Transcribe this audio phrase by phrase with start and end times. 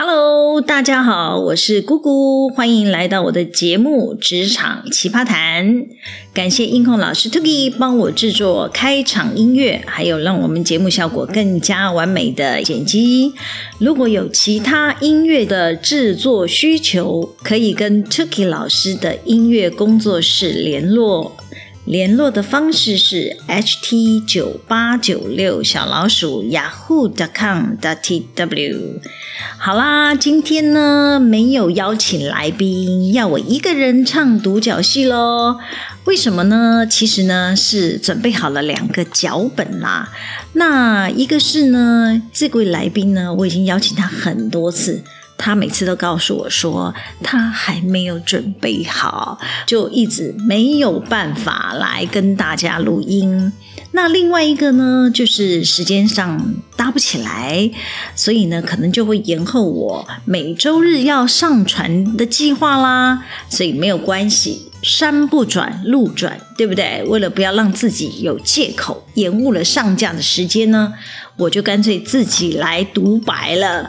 [0.00, 5.74] Hello，大家好，我是姑姑，欢迎来到我的节目《职场奇葩谈》。
[6.32, 13.32] 感谢音控老师 Tuki 帮我制作开场音乐，还有让我们节目效果更加完美的剪辑。
[13.78, 21.36] 如果有其他音乐的制作需求，可以跟 Tuki 老师的音乐工作室联络。
[21.88, 29.00] 联络的方式是 ht 九八九六小老鼠 yahoo dot com dot tw。
[29.56, 35.56] 好啦，今天呢没有邀请来宾，要我一个人唱独角戏喽。
[36.04, 36.86] 为什么呢？
[36.86, 40.12] 其实呢是准备好了两个脚本啦。
[40.52, 45.02] 那一个是呢，这位来宾呢，我已经邀请他很多次。
[45.38, 46.92] 他每次都告诉我说，
[47.22, 53.52] 他还没有准备好，就一直没有办法来跟大家录音。
[53.92, 57.70] 那另外一个呢，就是时间上搭不起来，
[58.14, 63.24] 所以呢，可能就会延后我每周日要上传的计划啦。
[63.48, 67.02] 所以没有关系，山不转路转，对不对？
[67.06, 70.92] 为了不要让自己有借口延误了上架的时间呢。
[71.38, 73.88] 我就干脆自己来独白了，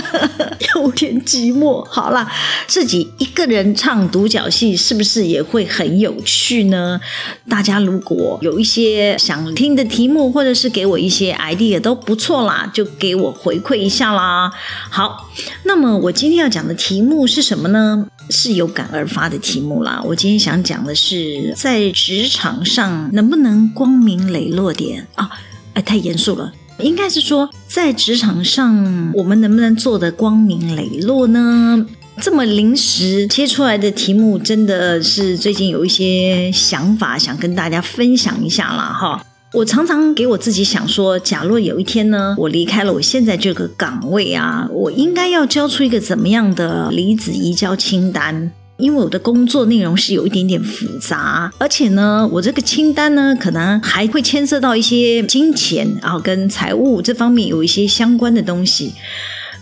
[0.76, 1.82] 有点寂寞。
[1.86, 2.30] 好啦，
[2.66, 7.00] 自己一个人唱独角戏，是不是也会很有趣呢？
[7.48, 14.52] 大家如果有一些想听的题目，或者是给我一些 idea 都不错啦，就给我回馈一下啦。
[14.90, 15.30] 好，
[15.64, 18.06] 那么我今天要讲的题目是什么呢？
[18.28, 20.02] 是有感而发的题目啦。
[20.04, 25.30] 我今天想讲的是，在职场上能不能光明磊落点啊？
[25.72, 26.52] 哎，太严肃了。
[26.78, 31.86] 应该是说，在职场上，我们能不能做得光明磊落呢？
[32.20, 38.96] 这么临时切出来的题目，真的是最近有一些想法，想跟大家分享一下啦。
[38.98, 39.24] 哈。
[39.52, 48.50] 我常常给我自己想说，假若有一天呢，我离开了我现在这个岗位啊，我应该要交出一个怎么样的离职移交清单？
[48.84, 58.92] 因为我的工作内容是有一点点复杂，而且呢，我这个清单呢，可能还会牵涉到一些金钱，然后跟财务这方面有一些相关的东西。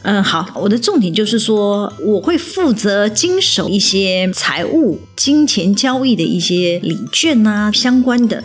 [0.03, 8.43] 嗯，好，我的重点就是说，我会负责经手一些财务、金钱交易的一些礼券啊相关的。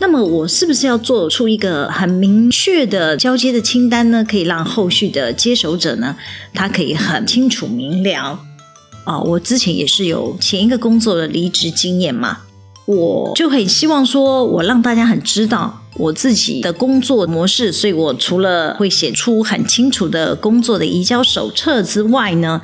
[0.00, 4.24] 那么，我是不是要做出一个很明确的交接的清单呢？
[4.26, 6.16] 可以让后续的接手者呢，
[6.54, 8.40] 他可以很清楚明了。
[9.04, 12.38] 啊、我之前也是有前一个工作的离职经验嘛，
[12.86, 22.60] 我就很希望说，我让大家很知道我自己的工作模式，所以我除了会写出很清楚的工作的移交手册之外呢，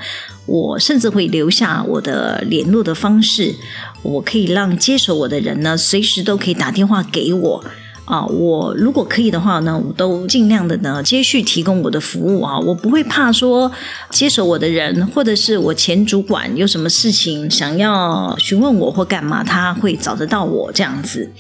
[0.46, 3.54] 我甚至会留下我的联络的方式，
[4.02, 7.64] 我可以让接手我的人呢，随时都可以打电话给我。
[8.10, 13.70] 啊，我如果可以的话呢，我都尽量的呢接续提供我的服务啊，我不会怕说
[14.10, 21.30] 接手我的人或者是我前主管有什么事情想要询问我或干嘛，他会找得到我这样子。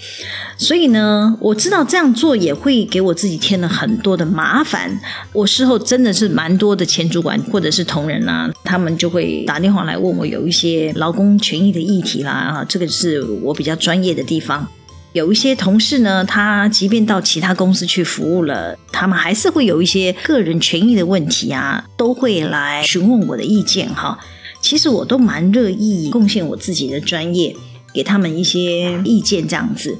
[0.56, 5.00] 所以呢，我知道这样做也会给我自己添了很多的麻烦。
[5.32, 14.68] 我事后真的是蛮多的前主管或者是同仁啊，他们就会打电话来问我有一些劳工权益的议题啦，啊，这个是我比较专业的地方。
[15.12, 24.18] 有一些同事呢，他即便到其他公司去服务了，他们还是会有一些个人权益的问题啊，都会来询问我的意见哈。
[24.60, 27.56] 其实我都蛮乐意贡献我自己的专业，
[27.92, 29.98] 给他们一些意见这样子。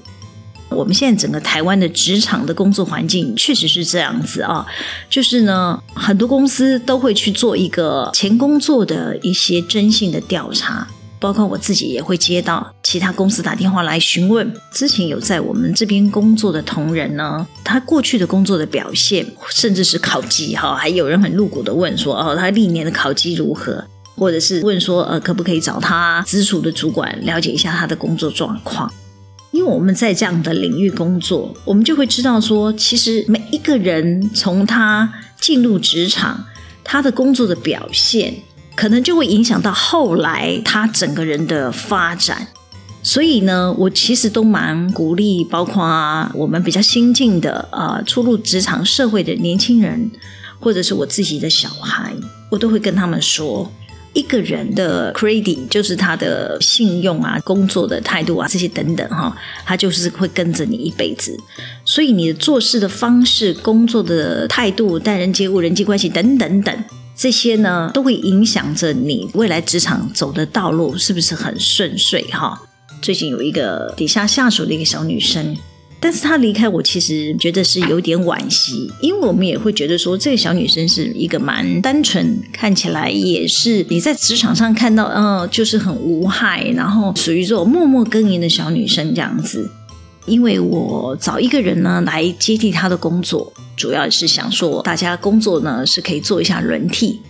[0.69, 4.65] 我们现在整个台湾的职场的工作环境确实是这样子啊，
[5.09, 10.87] 就是呢，很多公司都会去做一个前工作的一些征信的调查。
[11.20, 23.84] 包括我自己也会接到其他公司打电话来询问，之前有在我们这边工作的同仁呢，他过去的工作的表现，甚至是考绩哈，还有人很露骨的问说，哦，他历年的考绩如何，
[24.16, 28.91] 或者是问说，呃，可不可以找他直属的主管了解一下他的工作状况？
[29.50, 36.46] 因为我们在这样的领域工作，我们就会知道说，其实每一个人从他进入职场，
[36.82, 38.32] 他的工作的表现。
[38.81, 42.49] 可能就会影响到后来他整个人的发展，
[43.03, 50.11] 所以呢，我其实都蛮鼓励，包括我们比较新进的呃初入职场社会的年轻人，
[50.59, 52.11] 或者是我自己的小孩，
[52.50, 53.71] 我都会跟他们说，
[54.15, 59.37] 一个人的 credit 就是他的信用啊、工作的态度啊这些等等哈，
[59.67, 61.37] 他就是会跟着你一辈子，
[61.85, 66.75] 所以你的做事的方式、工作的态度、待人接物、人际关系等等等。
[67.20, 72.58] 这些呢，都会影响着你未来职场走的道路是不是很顺遂哈？
[73.02, 75.55] 最近有一个底下下属的一个小女生，
[76.00, 89.70] 但是她离开我，其实觉得是有点惋惜，因为我们也会觉得说，这个小女生是一个蛮单纯，看起来也是你在职场上看到，嗯、呃，就是很无害，然后属于这种默默耕耘的小女生这样子。
[90.26, 97.20] 因为我找一个人呢来接替他的工作，主要是想说大家工作呢是可以做一下轮替。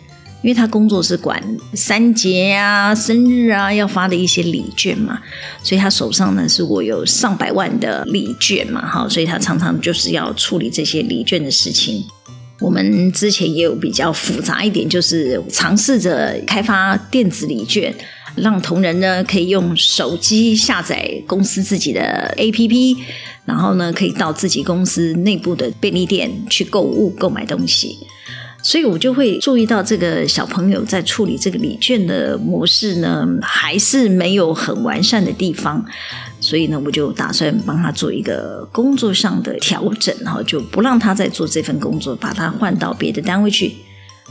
[0.42, 1.38] 因为他工作是管
[1.74, 5.20] 三节啊、生日啊要发的一些礼券嘛，
[5.62, 12.02] 所以他手上呢是我有上百万的礼券嘛，哈，所以他常常就是要处理这些礼券的事情。
[12.60, 17.92] 我们之前也有比较复杂一点，就是尝试着开发电子礼券，
[18.36, 22.96] 让同仁呢可以用手机下载公司自己的 APP，
[23.46, 27.96] 然后呢可以到自己公司内部的便利店去购物购买东西。
[28.62, 35.82] 所以我就会注意到这个小朋友在处理这个礼券的模式呢，还是没有很完善的地方。
[36.50, 43.72] 所以呢，我就打算帮他做一个工作上的调整，哈，就不让他再做这份工作，把他换到别的单位去。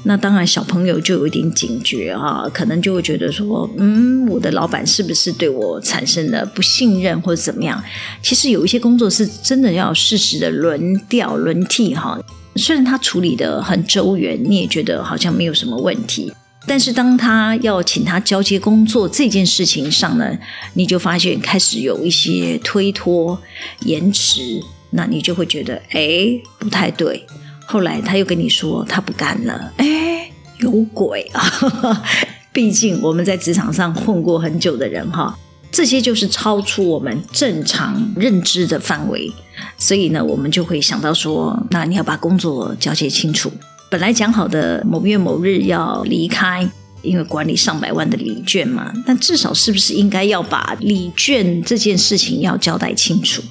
[0.04, 7.82] 那当然，小朋友就有一点警觉啊，可能就会觉得说，嗯，我的老板是不是对我产生了不信任或者怎么样？
[8.22, 12.20] 其实有一些工作是真的要适时的轮调轮替，哈。
[12.58, 16.34] 虽然他处理得很周圆，你也觉得好像没有什么问题，
[16.68, 20.38] 但是当他要请他交接工作这件事情上呢，
[20.74, 23.42] 你就发现开始有一些推脱、
[23.86, 24.62] 延迟，
[24.92, 27.26] 那你就会觉得哎，不太对。
[27.66, 30.30] 后来他又跟你说他不干了，哎，
[30.60, 32.04] 有鬼啊！
[32.52, 35.38] 毕竟我们在职场上混过很久的人哈。
[35.72, 39.32] 这些就是超出我们正常认知的范围，
[39.78, 43.52] 所以呢，我们就会想到说，那你要把工作交接清楚。
[43.90, 46.70] 本来讲好的某月某日要离开，
[47.02, 53.42] 因为管理上百万的礼券嘛，但至少是不是应该要把礼券这件事情要交代清楚？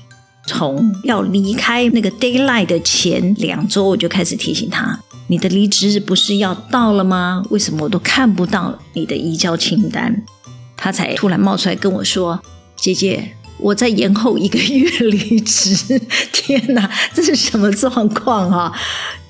[0.46, 7.42] 从要离开那个 daylight 的前两周，我就开始提醒他：你的离职日不是要到了吗？
[7.50, 10.22] 为什么我都看不到你的移交清单？
[10.76, 12.40] 他才突然冒出来跟我说
[12.78, 16.00] ：“姐姐，我再延后一个月离职。”
[16.32, 18.72] 天哪，这是什么状况啊？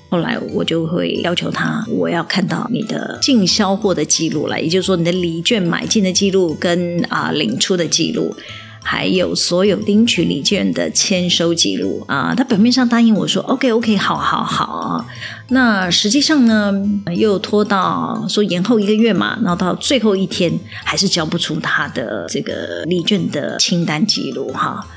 [0.09, 8.35] 后来我就会要求他，我要看到你的进销货的记录来，也就是说你的礼券买进的记录跟啊领出的记录。
[8.81, 15.05] 还有所有领取礼券的签收记录啊，他表面上答应我说 OK OK 好好好，
[15.49, 16.73] 那实际上呢
[17.15, 20.51] 又拖到说延后一个月嘛，然后到最后一天
[20.85, 24.87] 还是交不出他的这个礼券的清单记录哈，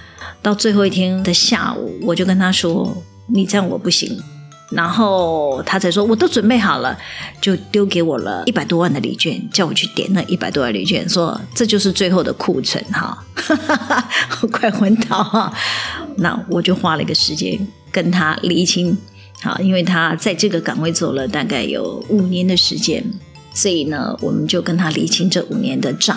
[0.40, 4.16] 到最后一天的下午，我就跟他说，你这样我不行。
[4.74, 6.96] 然后他才说，我都准备好了，
[7.40, 13.22] 就丢给我了一百多万的礼券，叫我去点那一百多万礼券，说这就是最后的库存哈，
[14.40, 15.52] 我快昏倒哈。
[16.16, 17.58] 那我就花了一个时间
[17.90, 18.96] 跟他厘清，
[19.42, 23.04] 好，因为他在这个岗位做了大概有五年的时间，
[23.54, 26.16] 所以呢，我们就跟他厘清这五年的账，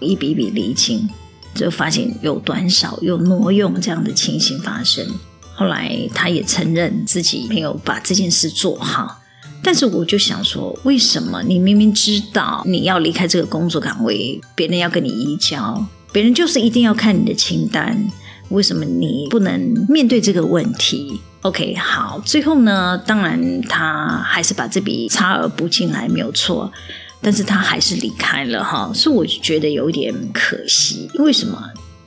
[0.00, 1.08] 一笔一笔厘清，
[1.54, 5.06] 就发现有短少、有挪用这样的情形发生。
[5.56, 9.22] 后来他也承认自己没有把这件事做好，
[9.62, 15.82] 但是我就想说，为什么你明明知道你要离开这个工作岗位，别人要跟你移交，
[16.12, 18.06] 别人就是一定要看你的清单，
[18.50, 26.70] 为什么你不能面对这个问题？OK，好，最后呢，当然他还是把这笔差额补进来，没有错，
[27.22, 31.08] 但是他还是离开了哈，所以我就觉得有点可惜。
[31.14, 31.58] 为什么？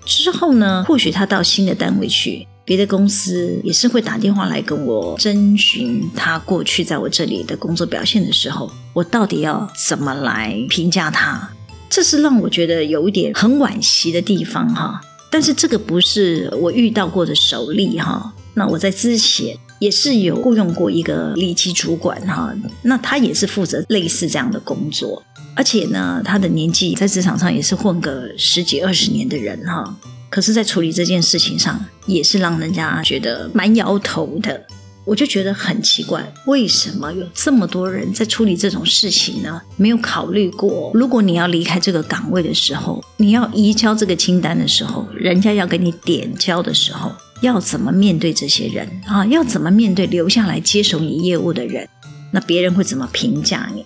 [0.05, 2.47] 之后呢，或许他到新的单位去。
[2.69, 11.49] 别的公司也是会打电话来跟我征询他过去在我这里的工作表现的时候，我到底要怎么来评价他？
[11.89, 15.01] 这是让我觉得有一点很惋惜的地方哈。
[15.31, 18.31] 但是这个不是我遇到过的首例哈。
[18.53, 25.23] 那我在之前也是有雇佣过一个礼仪主管哈，那他也是负责类似这样的工作，
[25.55, 29.97] 而且呢，他的年纪在职场上也是混个十几二十年的人哈。
[30.29, 34.65] 可是，在处理这件事情上，也是让人家觉得蛮摇头的。
[35.05, 39.59] 我就觉得很奇怪，为什么有这么多人在处理这种事情呢？
[39.75, 49.25] 没有考虑过，如果你要离开这个岗位的时候，你要移交这个清单的时候，人家要给你点交的时候，要怎么面对这些人啊？
[49.25, 51.89] 要怎么面对留下来接手你业务的人？
[52.31, 53.83] 那别人会怎么评价你？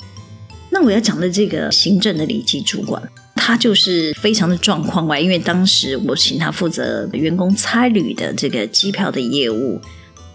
[0.69, 3.01] 那我要讲的这个行政的礼仪主管。
[3.35, 9.81] 他就是非常的状况外，因为当时我请他负责员工差旅的这个机票的业务，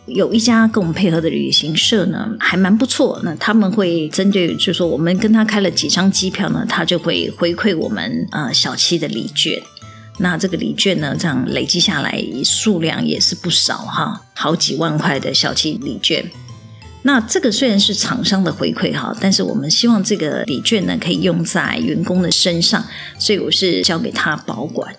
[0.06, 3.20] 有一家跟我们配合的旅行社呢，还蛮不错。
[3.24, 9.60] 那他们会针对，就是说我们跟他开了几张机票呢，他就会回馈我们呃小七的礼券。
[10.18, 16.28] 那这个礼券呢，这样累积下来数量也是不少哈，好几万块的小七礼券。
[17.08, 22.84] 那这个虽然是厂商的回馈哈，但是我们希望这个礼券呢可以用在员工的身上，
[23.18, 24.94] 所以我是交给他保管。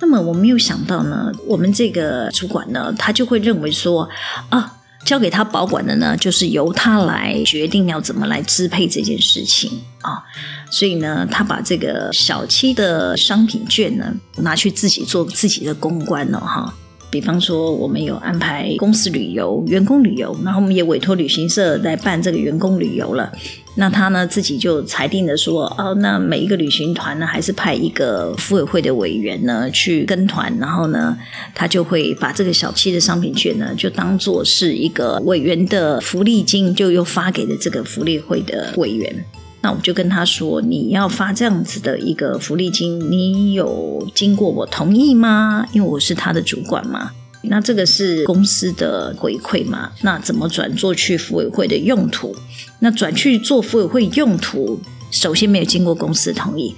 [0.00, 4.08] 那么我没有想到呢，我们这个主管呢，他就会认为说
[4.48, 4.76] 啊。
[5.02, 9.70] 交给他保管的呢，就是由他来决定要怎么来支配这件事情
[10.02, 10.22] 啊。
[10.70, 16.74] 所以呢，他把这个小七的商品券呢，拿去自己做自己的公关了哈。
[17.10, 23.32] 比方说，我们有安排公司旅游、员工旅游，然后我们也委托旅行社来办这个员工旅游了。
[23.76, 31.16] 那他呢，自己就裁定的说，哦，那每一个旅行团呢，还是派一个福委会的委员呢去跟团，然后呢，
[31.54, 39.24] 他就会把这个小七的商品券呢，就当做是一个委员的福利金，就又发给了这个福利会的委员。
[39.62, 45.66] 那我就跟他说：“你要发这样子的一个福利金，你有经过我同意吗？
[45.74, 47.10] 因为我是他的主管嘛。
[47.42, 49.92] 那这个是公司的回馈嘛？
[50.02, 52.34] 那怎么转做去福委会的用途？
[52.78, 56.74] 那转去做福委会用途，首先没有经过公司同意。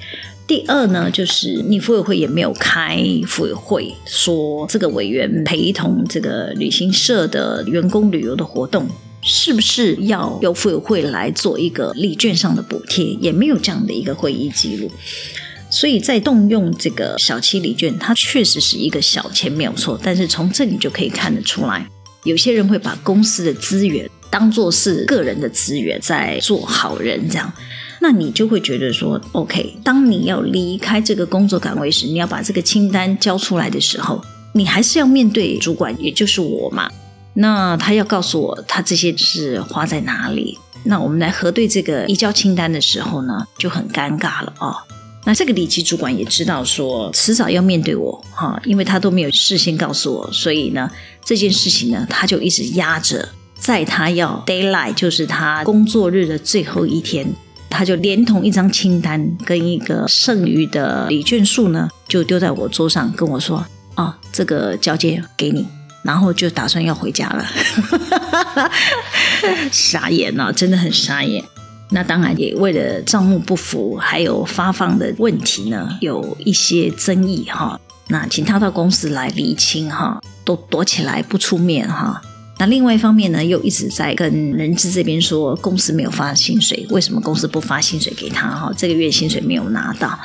[0.46, 8.88] 第二呢，就是你妇委会也没有开妇委会，说这个委员陪同这个旅行社的员工旅游的活动。”
[9.24, 13.04] 是不是要由妇委会来做一个礼券上的补贴？
[13.20, 14.90] 也没有这样的一个会议记录，
[15.70, 19.98] 所以在动用这个小七礼券，它确实是一个小钱没有错。
[20.02, 21.88] 但是从这里就可以看得出来，
[22.24, 27.52] 有些人会把公司的资源当作是个人的资源，在做好人这样，
[28.00, 34.20] 那你就会觉得说，OK，当你要离开这个工作岗位时，你要把这个清单交出来的时候，
[34.52, 36.90] 你还是要面对主管，也就是我嘛。
[37.34, 40.58] 那他要告诉我，他这些是花在哪里？
[40.84, 44.76] 那我们来核对这个移交清单的时候呢，就很尴尬了哦。
[45.24, 50.90] 那这个礼仪主管也知道说，迟早要面对我哈，因为他都没有事先告诉我，所以呢，
[51.24, 57.24] 这件事情呢，他就一直压着，在他要 daylight，就是他工作日的最后一天，
[57.70, 65.64] 他就连同一张清单跟一个剩余的礼券数呢，就丢在我桌上，跟我说：“哦，这个交接给你。”
[66.02, 67.46] 然后就打算要回家了，
[69.70, 71.44] 傻眼了，真的很傻眼。
[71.90, 77.78] 那当然也为了账目不符，还有发放的问题呢，有一些争议哈。
[78.08, 82.20] 那请他到公司来厘清哈，都躲起来不出面哈。
[82.58, 88.72] 那另外一方面呢，又一直在跟人资这边说，公司没有发薪水，为什么公司不发薪水给他哈？
[88.76, 90.18] 这个月薪水没有拿到，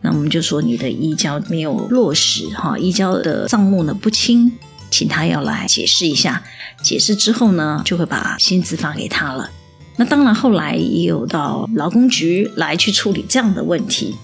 [0.00, 4.50] 那我们就说你的移交没有落实哈，移交的账目呢不清。
[4.94, 6.44] 请他要来解释一下，
[6.80, 9.50] 解释之后呢，就会把薪资发给他了。
[9.96, 14.14] 那当然，后来也有到劳工局来去处理这样的问题。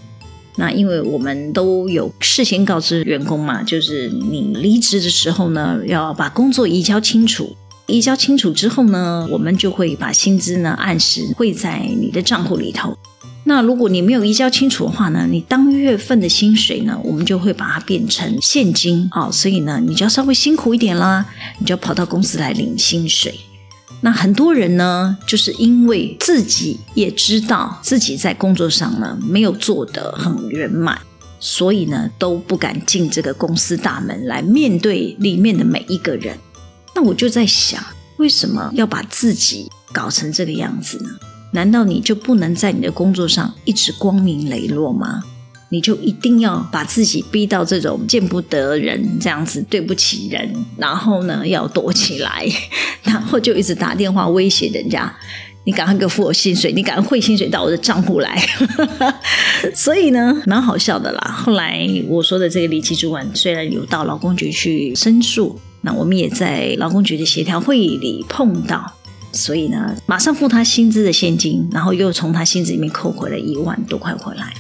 [0.55, 7.57] 那因为我们都有事先告知员工嘛，就是你离职的时候呢，要把工作移交清楚。
[7.89, 12.97] 移交清楚之后呢，我们就会把薪资呢按时汇在你的账户里头。
[13.51, 21.27] 那如果你没有移交清楚的话呢，你当月份的薪水呢，我们就会把它变成现金啊、所以呢，你就要稍微辛苦一点啦，
[21.59, 23.41] 你就要跑到公司来领薪水。
[24.03, 30.97] 那很多人呢，就是因为自己也知道自己在工作上呢没有做得很圆满，
[31.41, 36.39] 所以呢都不敢进这个公司大门来面对里面的每一个人。
[36.95, 37.83] 那我就在想，
[38.19, 41.11] 为什么要把自己搞成这个样子呢？
[41.53, 45.23] 难道你就不能在你的工作上一直光明磊落吗？
[45.73, 52.45] 你就一定要把自己逼到这种见不得人这样子，对不起人，然后呢要躲起来，
[53.05, 55.15] 然后就一直打电话威胁人家，
[55.63, 58.37] 你赶快给我付我薪水，你赶快汇薪水到我的账户来。
[59.73, 61.21] 所以呢，蛮好笑的啦。
[61.45, 68.93] 后来我说的这个礼仪主管虽然有到劳工局去申诉，那我们也在劳工局的协调会议里碰到。
[69.33, 74.53] 所以呢，马上付他薪资的现金，然后又从他薪资里面扣回了一万多块回来。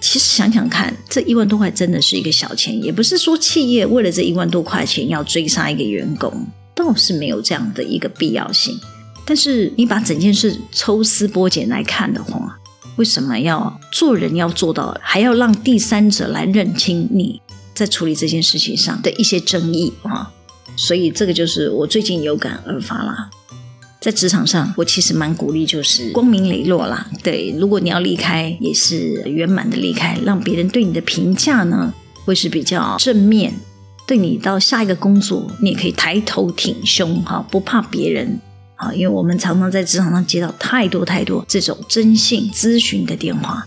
[0.00, 8.78] 其实想想看，这一万多块真的是一个小钱，也不是说企业为了这一万多块钱要追杀一个员工，倒是没有这样的一个必要性。
[9.24, 12.58] 但是你把整件事抽丝剥茧来看的话，
[12.96, 17.40] 为什么要做人要做到，还要让第三者来认清你
[17.74, 20.30] 在处理这件事情上的一些争议啊？
[20.76, 23.30] 所以这个就是我最近有感而发啦。
[24.04, 27.06] 在职场上，我其实蛮鼓励，就是光明磊落啦。
[27.22, 31.90] 对，如果你要离开，也是圆满的离开，让别人对你的评价呢，
[32.26, 33.54] 会是比较正面。
[34.06, 38.38] 对你到下一个工作，你也可以抬头挺胸，哈，不怕别人，
[38.76, 43.66] 啊，因为我们常常在职场上接到太多太多这种征信咨询的电话。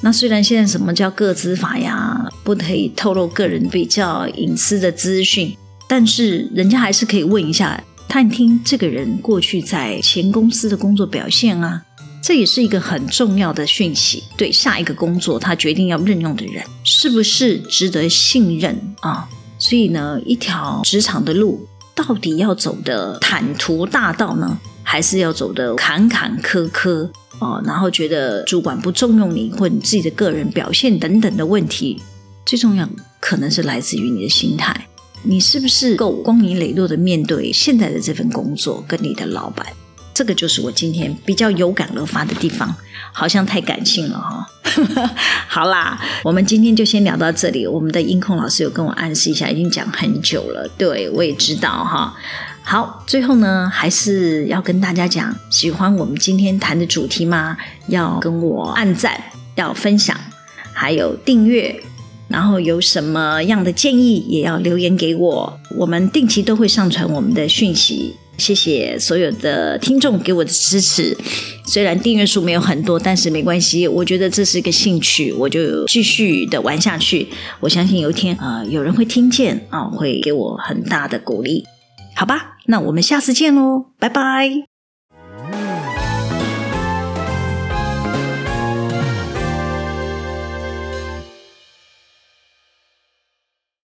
[0.00, 11.82] 那虽然现在什么叫个资法呀，不可以透露个人比较隐私的资讯，但是人家还是可以问一下，探听这个人过去在前公司的工作表现啊，
[12.22, 14.22] 这也是一个很重要的讯息。
[14.36, 19.28] 对下一个工作他决定要任用的人，是不是值得信任啊？
[19.58, 27.10] 所以呢，一条职场的路，到底要走的坦途大道呢，还是要走的坎坎坷坷？
[27.38, 32.00] 哦，然后觉得主管不重用你，或你自己的个人表现等等的问题，
[32.46, 32.88] 最重要
[33.20, 34.88] 可能是来自于你的心态，
[35.28, 39.66] 你是不是够光明磊落的面对现在的这份工作跟你的老板？
[40.14, 42.74] 这个就是我今天比较有感而发的地方，
[43.12, 45.10] 好像太感性了哈、哦。
[45.46, 47.66] 好啦，我们今天就先聊到这里。
[47.66, 52.16] 我们的音控老师有跟我暗示一下，已经讲很久了，对我也知道哈。
[52.62, 57.56] 好，最后呢，还是要跟大家讲，喜欢我们今天谈的主题吗？
[57.88, 59.20] 要跟我按赞，
[59.56, 60.16] 要分享，
[60.72, 61.78] 还有订阅，
[62.28, 65.58] 然后有什么样的建议也要留言给我。
[65.76, 68.14] 我们定期都会上传我们的讯息。
[68.38, 71.16] 谢谢所有的听众给我的支持。
[71.64, 77.26] 虽然订阅数没有很多，但是没关系，我觉得这是一个兴趣，我就继续的玩下去。
[77.60, 81.64] 我相信有一天，呃，有人会听见啊，会给我很大的鼓励。
[82.14, 82.52] 好吧。
[82.68, 84.75] 那我们下次见喽，拜拜。